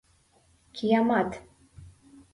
[0.75, 1.31] Киямат!..